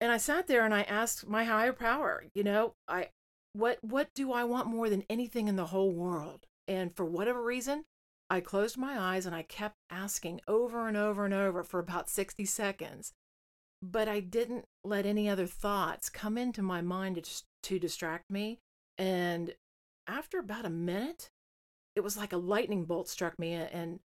And 0.00 0.10
I 0.10 0.16
sat 0.16 0.48
there 0.48 0.64
and 0.64 0.74
I 0.74 0.82
asked 0.82 1.28
my 1.28 1.44
higher 1.44 1.72
power, 1.72 2.24
you 2.34 2.42
know, 2.42 2.74
I 2.88 3.10
what 3.52 3.78
what 3.82 4.08
do 4.16 4.32
I 4.32 4.42
want 4.42 4.66
more 4.66 4.90
than 4.90 5.04
anything 5.08 5.46
in 5.46 5.54
the 5.54 5.66
whole 5.66 5.92
world? 5.92 6.40
And 6.66 6.94
for 6.96 7.04
whatever 7.04 7.40
reason, 7.40 7.84
I 8.28 8.40
closed 8.40 8.76
my 8.76 8.98
eyes 8.98 9.26
and 9.26 9.34
I 9.34 9.42
kept 9.42 9.76
asking 9.90 10.40
over 10.48 10.88
and 10.88 10.96
over 10.96 11.24
and 11.24 11.32
over 11.32 11.62
for 11.62 11.78
about 11.78 12.10
60 12.10 12.44
seconds 12.46 13.12
but 13.82 14.08
I 14.08 14.20
didn't 14.20 14.64
let 14.84 15.06
any 15.06 15.28
other 15.28 15.46
thoughts 15.46 16.08
come 16.08 16.38
into 16.38 16.62
my 16.62 16.80
mind 16.80 17.22
to, 17.22 17.42
to 17.64 17.78
distract 17.78 18.30
me. 18.30 18.58
And 18.98 19.54
after 20.06 20.38
about 20.38 20.64
a 20.64 20.70
minute, 20.70 21.30
it 21.94 22.00
was 22.00 22.16
like 22.16 22.32
a 22.32 22.38
lightning 22.38 22.84
bolt 22.84 23.08
struck 23.08 23.38
me, 23.38 23.54
and 23.54 24.00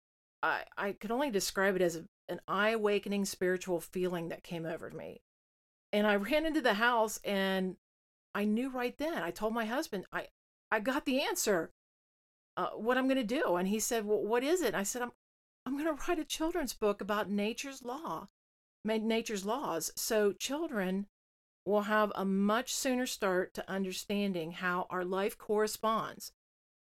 I, 0.44 0.64
I 0.78 0.92
could 0.94 1.12
only 1.12 1.32
describe 1.32 1.76
it 1.76 1.82
as 1.82 1.96
a, 1.96 2.04
an 2.30 2.42
eye 2.48 2.70
awakening 2.70 3.26
spiritual 3.26 3.80
feeling 3.80 4.30
that 4.30 4.44
came 4.44 4.66
over 4.66 4.90
me. 4.92 5.22
And 5.92 6.06
I 6.06 6.16
ran 6.18 6.46
into 6.46 6.62
the 6.62 6.76
house 6.76 7.20
and 7.24 7.78
I 8.36 8.46
knew 8.46 8.70
right 8.70 8.98
then. 8.98 9.24
I 9.24 9.32
told 9.32 9.54
my 9.54 9.66
husband, 9.66 10.06
I, 10.12 10.28
I 10.72 10.80
got 10.80 11.06
the 11.06 11.22
answer. 11.22 11.72
Uh, 12.56 12.70
what 12.70 12.98
I'm 12.98 13.08
going 13.08 13.18
to 13.18 13.24
do. 13.24 13.56
And 13.56 13.68
he 13.68 13.80
said, 13.80 14.06
well, 14.06 14.24
what 14.24 14.44
is 14.44 14.62
it? 14.62 14.74
I 14.74 14.84
said, 14.84 15.02
I'm, 15.02 15.12
I'm 15.66 15.74
going 15.74 15.86
to 15.86 16.04
write 16.08 16.20
a 16.20 16.26
children's 16.26 16.74
book 16.74 17.02
about 17.02 17.30
nature's 17.30 17.84
law, 17.84 18.28
nature's 18.88 19.46
laws. 19.46 19.92
So 19.96 20.32
children 20.32 21.08
will 21.66 21.84
have 21.84 22.12
a 22.16 22.24
much 22.24 22.74
sooner 22.74 23.06
start 23.06 23.54
to 23.56 23.70
understanding 23.70 24.54
how 24.54 24.88
our 24.90 25.04
life 25.04 25.38
corresponds 25.38 26.32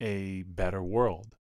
a 0.00 0.42
better 0.42 0.82
world, 0.82 1.34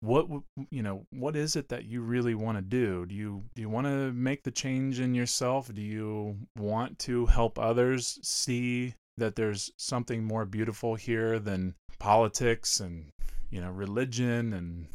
what 0.00 0.26
you 0.70 0.82
know, 0.82 1.06
what 1.10 1.34
is 1.34 1.56
it 1.56 1.68
that 1.70 1.86
you 1.86 2.00
really 2.00 2.34
want 2.34 2.58
to 2.58 2.62
do? 2.62 3.06
Do 3.06 3.14
you 3.14 3.44
do 3.54 3.62
you 3.62 3.68
want 3.68 3.86
to 3.86 4.12
make 4.12 4.44
the 4.44 4.50
change 4.52 5.00
in 5.00 5.14
yourself? 5.14 5.72
Do 5.74 5.82
you 5.82 6.36
want 6.56 6.98
to 7.00 7.26
help 7.26 7.58
others 7.58 8.18
see 8.22 8.94
that 9.16 9.34
there's 9.34 9.72
something 9.76 10.22
more 10.22 10.44
beautiful 10.44 10.94
here 10.94 11.40
than 11.40 11.74
politics 11.98 12.78
and 12.78 13.06
you 13.50 13.60
know 13.60 13.70
religion 13.70 14.52
and 14.52 14.86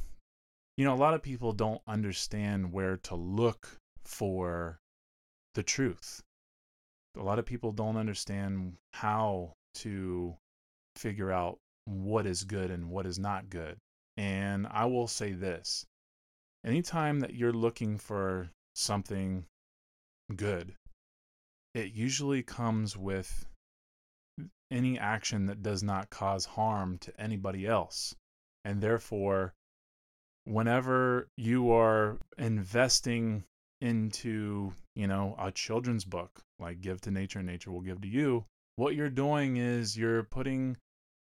you 0.78 0.86
know 0.86 0.94
a 0.94 0.96
lot 0.96 1.14
of 1.14 1.22
people 1.22 1.54
don't 1.54 1.82
understand 1.88 2.72
where 2.72 2.98
to 2.98 3.16
look 3.16 3.78
for 4.04 4.80
the 5.56 5.64
truth 5.64 6.22
a 7.18 7.24
lot 7.24 7.40
of 7.40 7.46
people 7.46 7.72
don't 7.72 7.98
understand 7.98 8.76
how 8.94 9.54
to 9.76 10.36
figure 10.96 11.32
out 11.32 11.60
what 11.86 12.26
is 12.26 12.44
good 12.44 12.72
and 12.72 12.90
what 12.90 13.06
is 13.06 13.20
not 13.20 13.50
good. 13.50 13.78
And 14.18 14.68
I 14.68 14.86
will 14.86 15.08
say 15.08 15.34
this 15.34 15.86
anytime 16.64 17.20
that 17.20 17.34
you're 17.34 17.54
looking 17.54 17.98
for 17.98 18.50
something 18.76 19.46
good, 20.36 20.76
it 21.74 21.94
usually 21.94 22.44
comes 22.44 22.96
with 22.96 23.46
any 24.72 24.98
action 24.98 25.48
that 25.48 25.62
does 25.62 25.84
not 25.84 26.10
cause 26.10 26.46
harm 26.46 26.98
to 27.00 27.22
anybody 27.22 27.68
else. 27.68 28.16
And 28.66 28.82
therefore, 28.82 29.54
whenever 30.46 31.28
you 31.38 31.72
are 31.72 32.18
investing 32.38 33.44
into, 33.82 34.74
you 34.96 35.08
know, 35.08 35.36
a 35.40 35.52
children's 35.52 36.06
book 36.06 36.42
like 36.60 36.82
Give 36.82 37.02
to 37.02 37.12
Nature 37.12 37.40
and 37.40 37.48
Nature 37.48 37.72
Will 37.72 37.82
Give 37.82 38.02
to 38.02 38.08
You, 38.08 38.46
what 38.76 38.96
you're 38.96 39.10
doing 39.10 39.58
is 39.58 39.98
you're 39.98 40.24
putting 40.24 40.78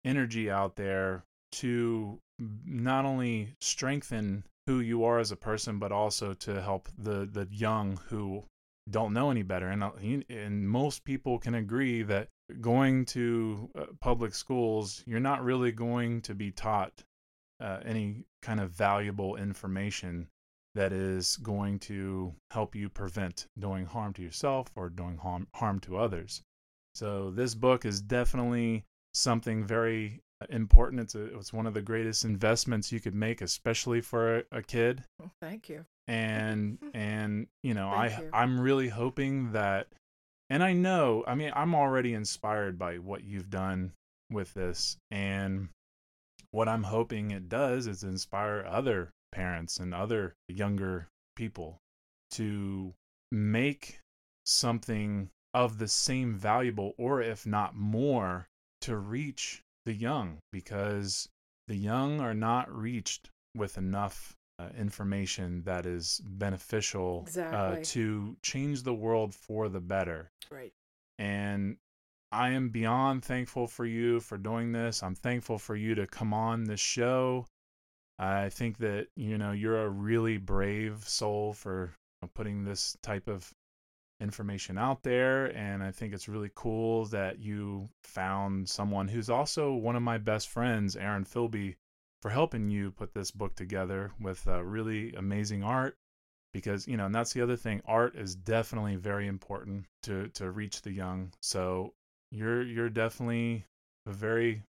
energy 0.03 0.49
out 0.49 0.75
there 0.75 1.23
to 1.53 2.19
not 2.39 3.05
only 3.05 3.55
strengthen 3.59 4.43
who 4.67 4.79
you 4.79 5.03
are 5.03 5.19
as 5.19 5.31
a 5.31 5.35
person, 5.35 5.79
but 5.79 5.91
also 5.91 6.33
to 6.33 6.61
help 6.61 6.89
the 6.97 7.25
the 7.25 7.47
young 7.51 7.97
who 8.07 8.43
don't 8.89 9.13
know 9.13 9.31
any 9.31 9.43
better. 9.43 9.67
And 9.67 9.83
uh, 9.83 9.91
and 10.29 10.69
most 10.69 11.03
people 11.03 11.39
can 11.39 11.55
agree 11.55 12.03
that 12.03 12.29
going 12.61 13.05
to 13.05 13.69
uh, 13.75 13.85
public 13.99 14.35
schools, 14.35 15.03
you're 15.05 15.19
not 15.19 15.43
really 15.43 15.71
going 15.71 16.21
to 16.21 16.35
be 16.35 16.51
taught 16.51 17.03
uh, 17.59 17.79
any 17.85 18.25
kind 18.41 18.59
of 18.59 18.71
valuable 18.71 19.35
information 19.35 20.27
that 20.75 20.91
is 20.91 21.37
going 21.37 21.79
to 21.79 22.35
help 22.51 22.75
you 22.75 22.89
prevent 22.89 23.47
doing 23.57 23.85
harm 23.85 24.13
to 24.13 24.21
yourself 24.21 24.67
or 24.75 24.89
doing 24.89 25.17
harm 25.17 25.47
harm 25.55 25.79
to 25.79 25.97
others. 25.97 26.41
So 26.93 27.31
this 27.31 27.55
book 27.55 27.85
is 27.85 28.01
definitely 28.01 28.85
something 29.13 29.65
very 29.65 30.21
important. 30.49 31.01
It's 31.01 31.15
a, 31.15 31.37
it's 31.37 31.53
one 31.53 31.65
of 31.65 31.73
the 31.73 31.81
greatest 31.81 32.25
investments 32.25 32.91
you 32.91 32.99
could 32.99 33.15
make, 33.15 33.41
especially 33.41 34.01
for 34.01 34.37
a, 34.37 34.43
a 34.51 34.61
kid. 34.61 35.03
Well, 35.19 35.31
thank 35.41 35.69
you. 35.69 35.85
And 36.07 36.77
and 36.93 37.47
you 37.63 37.73
know, 37.73 37.89
I 37.89 38.07
you. 38.07 38.29
I'm 38.33 38.59
really 38.59 38.89
hoping 38.89 39.53
that, 39.53 39.87
and 40.49 40.61
I 40.61 40.73
know, 40.73 41.23
I 41.25 41.35
mean, 41.35 41.51
I'm 41.55 41.73
already 41.73 42.13
inspired 42.13 42.77
by 42.77 42.97
what 42.97 43.23
you've 43.23 43.49
done 43.49 43.93
with 44.29 44.53
this, 44.53 44.97
and 45.09 45.69
what 46.55 46.69
I'm 46.69 46.83
hoping 46.83 47.31
it 47.31 47.49
does 47.49 47.85
is 47.85 48.01
inspire 48.01 48.65
other 48.65 49.11
parents 49.33 49.77
and 49.77 49.93
other 49.93 50.35
younger 50.47 51.09
people 51.35 51.81
to 52.31 52.93
make 53.29 53.99
something 54.45 55.29
of 55.53 55.79
the 55.79 55.87
same 55.89 56.33
valuable 56.33 56.93
or 56.97 57.21
if 57.21 57.45
not 57.45 57.75
more 57.75 58.47
to 58.79 58.95
reach 58.95 59.63
the 59.85 59.93
young 59.93 60.37
because 60.53 61.27
the 61.67 61.75
young 61.75 62.21
are 62.21 62.33
not 62.33 62.73
reached 62.73 63.29
with 63.53 63.77
enough 63.77 64.33
uh, 64.57 64.69
information 64.77 65.61
that 65.63 65.85
is 65.85 66.21
beneficial 66.23 67.25
uh, 67.53 67.75
to 67.83 68.37
change 68.41 68.83
the 68.83 68.93
world 68.93 69.35
for 69.35 69.67
the 69.67 69.81
better 69.81 70.31
Right. 70.49 70.71
and 71.19 71.75
I 72.35 72.49
am 72.49 72.67
beyond 72.67 73.23
thankful 73.23 73.65
for 73.65 73.85
you 73.85 74.19
for 74.19 74.37
doing 74.37 74.73
this. 74.73 75.01
I'm 75.01 75.15
thankful 75.15 75.57
for 75.57 75.73
you 75.73 75.95
to 75.95 76.05
come 76.05 76.33
on 76.33 76.65
this 76.65 76.81
show. 76.81 77.47
I 78.19 78.49
think 78.49 78.79
that 78.79 79.07
you 79.15 79.37
know 79.37 79.53
you're 79.53 79.81
a 79.81 79.89
really 79.89 80.37
brave 80.37 81.07
soul 81.07 81.53
for 81.53 81.93
putting 82.33 82.65
this 82.65 82.97
type 83.01 83.29
of 83.29 83.53
information 84.19 84.77
out 84.77 85.01
there 85.01 85.45
and 85.57 85.81
I 85.81 85.91
think 85.91 86.13
it's 86.13 86.27
really 86.27 86.51
cool 86.55 87.05
that 87.05 87.39
you 87.39 87.89
found 88.03 88.67
someone 88.67 89.07
who's 89.07 89.29
also 89.29 89.73
one 89.73 89.95
of 89.95 90.03
my 90.03 90.17
best 90.17 90.49
friends, 90.49 90.97
Aaron 90.97 91.23
Philby, 91.23 91.75
for 92.21 92.31
helping 92.31 92.69
you 92.69 92.91
put 92.91 93.13
this 93.13 93.31
book 93.31 93.55
together 93.55 94.11
with 94.19 94.45
uh, 94.45 94.61
really 94.61 95.13
amazing 95.13 95.63
art 95.63 95.97
because 96.51 96.85
you 96.85 96.97
know 96.97 97.05
and 97.05 97.15
that's 97.15 97.31
the 97.31 97.41
other 97.41 97.55
thing 97.55 97.81
art 97.85 98.15
is 98.15 98.35
definitely 98.35 98.97
very 98.97 99.27
important 99.27 99.85
to 100.03 100.27
to 100.29 100.51
reach 100.51 100.81
the 100.81 100.91
young 100.91 101.31
so 101.41 101.93
you're 102.35 102.61
you're 102.61 102.89
definitely 102.89 103.65
a 104.05 104.11
very 104.11 104.63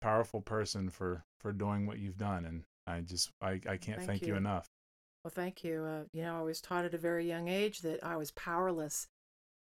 powerful 0.00 0.40
person 0.40 0.90
for 0.90 1.24
for 1.40 1.52
doing 1.52 1.86
what 1.86 1.98
you've 1.98 2.18
done, 2.18 2.44
and 2.44 2.62
I 2.86 3.00
just 3.00 3.30
I 3.40 3.60
I 3.68 3.76
can't 3.76 3.98
thank, 3.98 4.06
Thank 4.06 4.22
you. 4.22 4.28
you. 4.28 4.36
enough. 4.36 4.66
Well, 5.24 5.32
thank 5.34 5.64
you. 5.64 5.84
Uh, 5.84 6.04
you 6.12 6.22
know, 6.22 6.38
I 6.38 6.42
was 6.42 6.60
taught 6.60 6.84
at 6.84 6.94
a 6.94 6.98
very 6.98 7.26
young 7.26 7.48
age 7.48 7.80
that 7.80 8.04
I 8.04 8.16
was 8.16 8.30
powerless. 8.30 9.08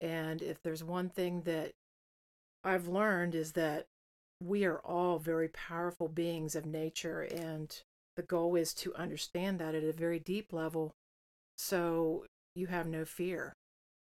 And 0.00 0.42
if 0.42 0.62
there's 0.62 0.84
one 0.84 1.08
thing 1.08 1.42
that 1.42 1.72
I've 2.64 2.88
learned 2.88 3.34
is 3.34 3.52
that 3.52 3.86
we 4.40 4.64
are 4.64 4.78
all 4.78 5.18
very 5.18 5.48
powerful 5.48 6.08
beings 6.08 6.54
of 6.54 6.64
nature. 6.64 7.22
And 7.22 7.76
the 8.16 8.22
goal 8.22 8.54
is 8.56 8.72
to 8.74 8.94
understand 8.94 9.58
that 9.58 9.74
at 9.74 9.84
a 9.84 9.92
very 9.92 10.18
deep 10.18 10.52
level 10.52 10.92
so 11.56 12.24
you 12.54 12.66
have 12.66 12.86
no 12.86 13.04
fear 13.04 13.54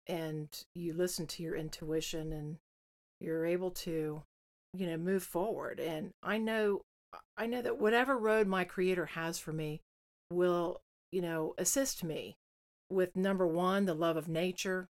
and 0.07 0.65
you 0.75 0.93
listen 0.93 1.27
to 1.27 1.43
your 1.43 1.55
intuition 1.55 2.33
and 2.33 2.57
you're 3.21 3.47
able 3.47 3.71
to, 3.71 4.23
you 4.75 4.87
know, 4.87 4.97
move 4.97 5.23
forward. 5.23 5.81
And 5.81 6.11
I 6.23 6.39
know. 6.39 6.83
I 7.37 7.47
know 7.47 7.61
that 7.61 7.81
whatever 7.81 8.17
road 8.17 8.47
my 8.47 8.63
creator 8.63 9.07
has 9.07 9.37
for 9.37 9.53
me 9.53 9.81
will 10.31 10.81
you 11.13 11.21
know, 11.21 11.55
assist 11.59 12.05
me 12.05 12.37
with 12.89 13.17
number 13.17 13.47
one, 13.47 13.85
the 13.85 13.95
love 13.95 14.17
of 14.17 14.29
nature, 14.29 14.89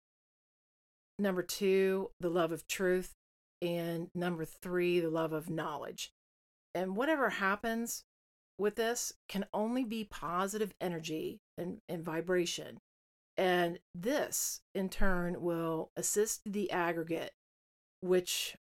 number 1.20 1.42
two, 1.42 2.12
the 2.20 2.30
love 2.30 2.52
of 2.52 2.68
truth, 2.68 3.14
and 3.62 4.10
number 4.14 4.46
three, 4.46 5.00
the 5.00 5.10
love 5.10 5.34
of 5.34 5.50
knowledge. 5.50 6.12
And 6.76 6.96
whatever 6.96 7.30
happens 7.30 8.04
with 8.60 8.76
this 8.76 9.14
can 9.28 9.46
only 9.54 9.84
be 9.84 10.04
positive 10.04 10.74
energy 10.80 11.40
and, 11.58 11.80
and 11.90 12.04
vibration. 12.04 12.80
And 13.36 13.80
this, 13.94 14.62
in 14.74 14.90
turn, 14.90 15.42
will 15.42 15.90
assist 15.96 16.42
the 16.46 16.72
aggregate, 16.72 17.32
which 18.02 18.56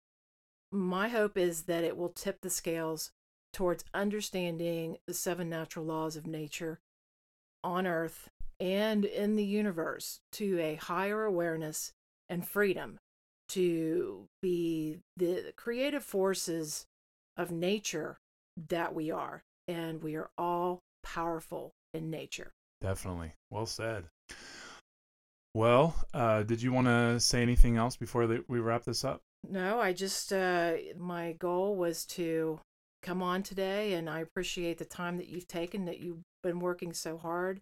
my 0.72 1.10
hope 1.10 1.38
is 1.38 1.64
that 1.64 1.84
it 1.84 1.98
will 1.98 2.10
tip 2.10 2.42
the 2.42 2.50
scales 2.50 3.12
towards 3.54 3.86
understanding 3.94 4.98
the 5.08 5.14
seven 5.14 5.50
natural 5.50 5.86
laws 5.86 6.16
of 6.16 6.28
nature 6.28 6.80
on 7.64 7.88
earth 7.88 8.30
and 8.60 9.06
in 9.06 9.36
the 9.36 9.46
universe 9.46 10.20
to 10.32 10.60
a 10.60 10.76
higher 10.76 11.24
awareness 11.24 11.94
and 12.30 12.48
freedom 12.48 13.00
to 13.50 14.28
be 14.42 14.98
the 15.16 15.54
creative 15.56 16.04
forces 16.04 16.86
of 17.38 17.52
nature 17.52 18.20
that 18.70 18.94
we 18.94 19.12
are. 19.12 19.44
And 19.68 20.02
we 20.02 20.16
are 20.16 20.30
all 20.38 20.82
powerful 21.04 21.74
in 21.94 22.10
nature. 22.10 22.54
Definitely. 22.82 23.34
Well 23.50 23.66
said. 23.66 24.06
Well, 25.54 25.96
uh, 26.14 26.44
did 26.44 26.62
you 26.62 26.72
want 26.72 26.88
to 26.88 27.20
say 27.20 27.42
anything 27.42 27.78
else 27.78 27.96
before 27.96 28.28
we 28.48 28.60
wrap 28.60 28.84
this 28.84 29.04
up? 29.04 29.22
No, 29.50 29.80
I 29.80 29.94
just, 29.94 30.34
uh, 30.34 30.74
my 30.98 31.34
goal 31.34 31.76
was 31.76 32.06
to 32.06 32.60
come 33.02 33.24
on 33.24 33.44
today, 33.44 33.94
and 33.94 34.10
I 34.10 34.20
appreciate 34.20 34.78
the 34.78 34.86
time 34.86 35.18
that 35.18 35.28
you've 35.28 35.48
taken, 35.48 35.86
that 35.86 36.00
you've 36.00 36.22
been 36.44 36.60
working 36.60 36.94
so 36.94 37.18
hard 37.18 37.62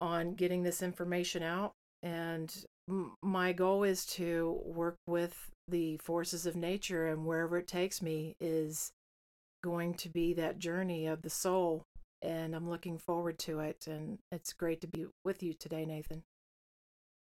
on 0.00 0.34
getting 0.34 0.62
this 0.62 0.82
information 0.82 1.42
out. 1.42 1.72
And 2.02 2.54
m- 2.88 3.14
my 3.22 3.52
goal 3.52 3.82
is 3.82 4.04
to 4.06 4.60
work 4.64 4.96
with 5.06 5.50
the 5.66 5.96
forces 5.98 6.46
of 6.46 6.54
nature, 6.54 7.06
and 7.06 7.24
wherever 7.24 7.56
it 7.56 7.66
takes 7.66 8.02
me 8.02 8.36
is 8.40 8.90
going 9.62 9.94
to 9.94 10.10
be 10.10 10.34
that 10.34 10.58
journey 10.58 11.06
of 11.06 11.22
the 11.22 11.30
soul. 11.30 11.84
And 12.20 12.54
I'm 12.54 12.68
looking 12.68 12.98
forward 12.98 13.38
to 13.40 13.60
it. 13.60 13.86
And 13.86 14.18
it's 14.30 14.52
great 14.52 14.80
to 14.82 14.86
be 14.86 15.06
with 15.24 15.42
you 15.42 15.54
today, 15.54 15.86
Nathan. 15.86 16.22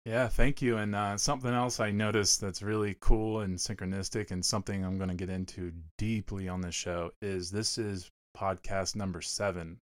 Yeah, 0.09 0.27
thank 0.27 0.59
you. 0.59 0.77
And 0.77 0.95
uh, 0.95 1.17
something 1.17 1.53
else 1.53 1.79
I 1.79 1.91
noticed 1.91 2.41
that's 2.41 2.63
really 2.63 2.97
cool 2.99 3.41
and 3.41 3.59
synchronistic, 3.59 4.31
and 4.31 4.43
something 4.43 4.83
I'm 4.83 4.97
going 4.97 5.11
to 5.11 5.15
get 5.15 5.29
into 5.29 5.71
deeply 5.99 6.49
on 6.49 6.61
this 6.61 6.73
show 6.73 7.11
is 7.21 7.51
this 7.51 7.77
is 7.77 8.09
podcast 8.35 8.95
number 8.95 9.21
seven. 9.21 9.77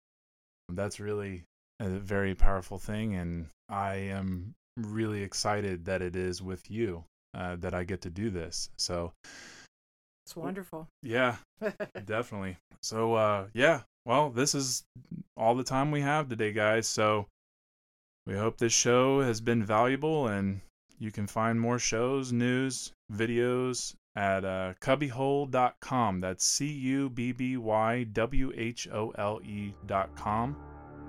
That's 0.69 0.99
really 0.99 1.43
a 1.79 1.89
very 1.89 2.33
powerful 2.33 2.79
thing, 2.79 3.13
and 3.13 3.49
I 3.69 3.97
am 3.97 4.55
really 4.77 5.21
excited 5.21 5.85
that 5.85 6.01
it 6.01 6.15
is 6.15 6.41
with 6.41 6.71
you 6.71 7.03
uh, 7.35 7.57
that 7.57 7.75
I 7.75 7.83
get 7.83 8.01
to 8.01 8.09
do 8.09 8.31
this. 8.31 8.71
So, 8.79 9.13
It's 10.25 10.35
wonderful. 10.35 10.87
yeah, 11.03 11.35
definitely. 12.03 12.57
So, 12.81 13.13
uh, 13.13 13.45
yeah, 13.53 13.81
well, 14.07 14.31
this 14.31 14.55
is 14.55 14.85
all 15.37 15.53
the 15.53 15.63
time 15.63 15.91
we 15.91 16.01
have 16.01 16.29
today, 16.29 16.51
guys. 16.51 16.87
So, 16.87 17.27
we 18.25 18.35
hope 18.35 18.57
this 18.57 18.73
show 18.73 19.21
has 19.21 19.41
been 19.41 19.63
valuable, 19.63 20.27
and 20.27 20.61
you 20.97 21.11
can 21.11 21.27
find 21.27 21.59
more 21.59 21.79
shows, 21.79 22.31
news, 22.31 22.91
videos 23.13 23.95
at 24.15 24.45
uh, 24.45 24.73
cubbywhole.com. 24.81 26.21
That's 26.21 26.45
C 26.45 26.67
U 26.67 27.09
B 27.09 27.31
B 27.31 27.57
Y 27.57 28.03
W 28.03 28.51
H 28.55 28.87
O 28.91 29.11
L 29.17 29.39
E.com. 29.43 30.57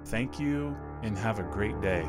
Thank 0.05 0.39
you, 0.39 0.77
and 1.03 1.17
have 1.17 1.39
a 1.39 1.45
great 1.45 1.81
day. 1.81 2.05